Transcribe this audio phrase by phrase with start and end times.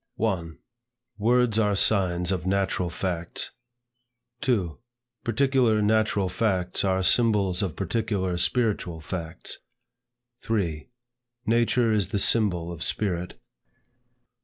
[0.15, 0.57] 1.
[1.19, 3.51] Words are signs of natural facts.
[4.41, 4.79] 2.
[5.23, 9.59] Particular natural facts are symbols of particular spiritual facts.
[10.41, 10.89] 3.
[11.45, 13.39] Nature is the symbol of spirit.